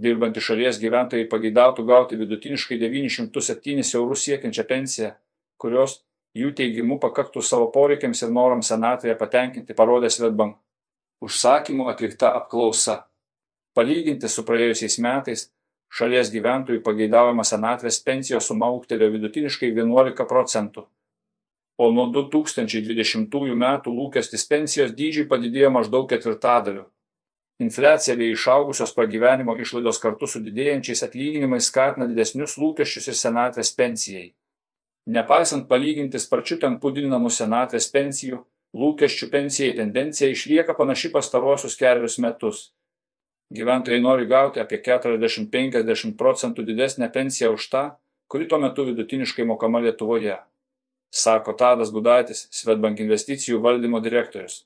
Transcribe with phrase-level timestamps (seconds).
[0.00, 5.10] dirbantys šalies gyventojai pageidautų gauti vidutiniškai 907 eurus siekiančią pensiją,
[5.60, 6.00] kurios
[6.36, 10.58] jų teigimu pakaktų savo poreikiams ir norams senatvėje patenkinti, parodė Svetbank.
[11.20, 13.02] Užsakymų atlikta apklausa.
[13.76, 15.50] Palyginti su praėjusiais metais,
[15.92, 20.86] šalies gyventojų pageidaujama senatvės pensijos suma auktelėjo vidutiniškai 11 procentų,
[21.80, 26.86] o nuo 2020 metų lūkestis pensijos dydžiai padidėjo maždaug ketvirtadaliu.
[27.60, 34.30] Infliacija bei išaugusios pragyvenimo išlaidos kartu su didėjančiais atlyginimais skatina didesnius lūkesčius ir senatvės pensijai.
[35.12, 38.38] Nepaisant palyginti sparčių tempų didinamų senatvės pensijų,
[38.80, 42.70] lūkesčių pensijai tendencija išlieka panaši pastaruosius kelius metus.
[43.52, 47.84] Gyventojai nori gauti apie 40-50 procentų didesnę pensiją už tą,
[48.30, 50.38] kuri tuo metu vidutiniškai mokama Lietuvoje,
[51.10, 54.62] sako Tadas Gudaitis, Svetbank investicijų valdymo direktorius.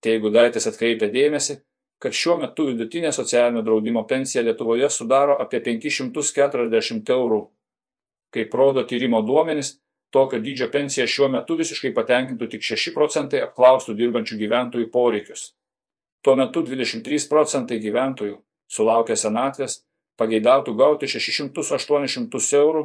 [0.00, 1.58] Tei Gudaitis atkreipia dėmesį,
[2.04, 7.38] kad šiuo metu vidutinė socialinio draudimo pensija Lietuvoje sudaro apie 540 eurų.
[8.34, 9.78] Kaip rodo tyrimo duomenys,
[10.12, 15.46] tokio dydžio pensija šiuo metu visiškai patenkintų tik 6 procentai apklaustų dirbančių gyventojų poreikius.
[16.24, 18.36] Tuo metu 23 procentai gyventojų
[18.68, 19.80] sulaukę senatvės
[20.20, 22.84] pageidautų gauti 600-800 eurų,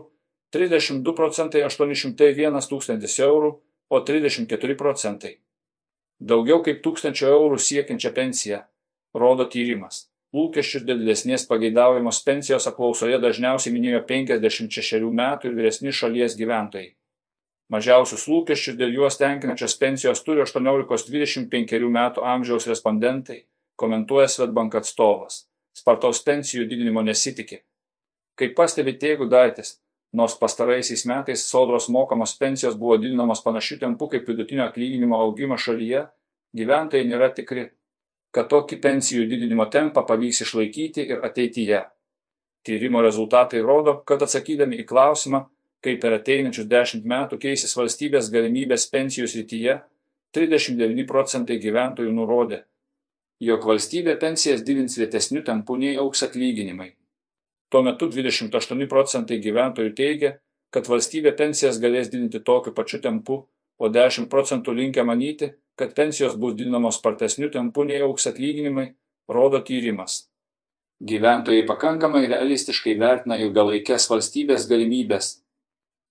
[0.55, 3.53] 32 procentai 801 tūkstantis eurų,
[3.89, 5.35] o 34 procentai
[6.19, 8.59] daugiau kaip 1000 eurų siekiančią pensiją
[9.13, 10.07] rodo tyrimas.
[10.35, 16.91] Lūkesčius dėl didesnės pageidaujamos pensijos apklausoje dažniausiai minėjo 56 metų ir vyresni šalies gyventojai.
[17.73, 23.43] Mažiausius lūkesčius dėl juos tenkinančios pensijos turi 18-25 metų amžiaus respondentai,
[23.77, 25.43] komentuoja Svetbank atstovas.
[25.77, 27.63] Spartaus pensijų didinimo nesitikė.
[28.37, 29.77] Kaip pastebi Tėgų Daitis,
[30.13, 36.05] nors pastaraisiais metais sodros mokamos pensijos buvo didinamos panašių tempų kaip vidutinio atlyginimo augimas šalyje,
[36.57, 37.69] gyventojai nėra tikri,
[38.35, 41.83] kad tokį pensijų didinimo tempą pavyks išlaikyti ir ateityje.
[42.65, 45.45] Tyrimo rezultatai rodo, kad atsakydami į klausimą,
[45.83, 49.79] kaip per ateinančius dešimt metų keisis valstybės galimybės pensijų srityje,
[50.35, 52.63] 39 procentai gyventojų nurodė,
[53.41, 56.91] jog valstybė pensijas didins lėtesniu tempu nei auks atlyginimai.
[57.69, 60.35] Tuo metu 28 procentai gyventojų teigia,
[60.73, 63.39] kad valstybė pensijas galės didinti tokiu pačiu tempu,
[63.79, 68.89] o 10 procentų linkę manyti, kad pensijos bus didinamos spartesniu tempu nei auks atlyginimai,
[69.31, 70.25] rodo tyrimas.
[71.09, 75.29] Gyventojai pakankamai realistiškai vertina ilgalaikės valstybės galimybės.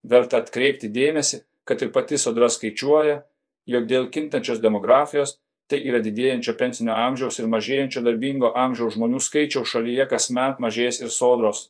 [0.09, 3.21] Verta atkreipti dėmesį, kad ir pati sodra skaičiuoja,
[3.69, 5.37] jog dėl kintančios demografijos,
[5.69, 11.13] tai yra didėjančio pensinio amžiaus ir mažėjančio darbingo amžiaus žmonių skaičiaus šalyje kasmet mažės ir
[11.13, 11.67] sodros.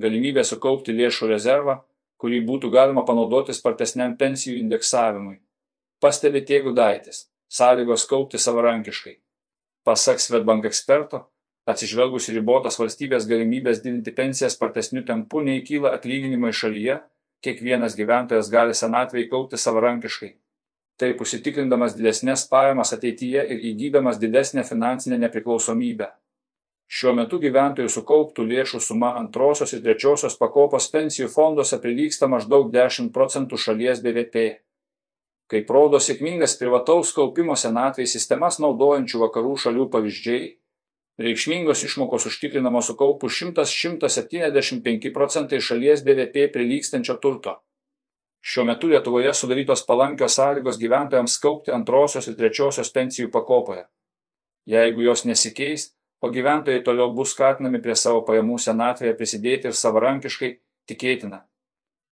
[0.00, 1.82] Galimybė sukaupti lėšų rezervą,
[2.16, 5.42] kurį būtų galima panaudoti spartesniam pensijų indeksavimui
[6.00, 6.60] pastebi T.
[6.60, 9.16] Gudaitis, sąlygos kaupti savarankiškai.
[9.84, 11.22] Pasak Svetbank eksperto,
[11.70, 16.98] atsižvelgus ribotas valstybės galimybės didinti pensijas spartesniu tempu nei kyla atlyginimai šalyje,
[17.44, 20.34] kiekvienas gyventojas gali senatvėje kaupti savarankiškai.
[21.00, 26.12] Taip užsitikrindamas didesnės pajamas ateityje ir įgydamas didesnę finansinę nepriklausomybę.
[26.86, 33.10] Šiuo metu gyventojų sukauptų lėšų suma antrosios ir trečiosios pakopos pensijų fonduose prilyksta maždaug 10
[33.16, 34.46] procentų šalies BVP
[35.52, 40.48] kaip rodo sėkmingas privataus kaupimo senatvėje sistemas naudojančių vakarų šalių pavyzdžiai,
[41.22, 47.56] reikšmingos išmokos užtikrinamos sukaupus 100-175 procentai šalies BVP prilykstančio turto.
[48.46, 53.86] Šiuo metu Lietuvoje sudarytos palankios sąlygos gyventojams kaupti antrosios ir trečiosios pensijų pakopoje.
[54.70, 55.88] Jeigu jos nesikeis,
[56.22, 60.52] o gyventojai toliau bus skatinami prie savo pajamų senatvėje prisidėti ir savarankiškai,
[60.90, 61.42] tikėtina,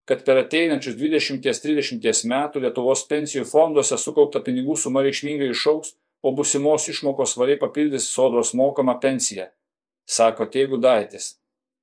[0.09, 5.95] kad per ateinančius 20-30 metų Lietuvos pensijų fonduose sukaupta pinigų suma reikšmingai išauks,
[6.25, 9.51] o busimos išmokos svariai papildys sodros mokamą pensiją,
[10.09, 11.35] sako Teigų Daitis.